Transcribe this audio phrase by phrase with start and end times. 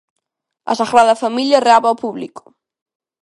[0.71, 2.43] A Sagrada Familia reabre ao público.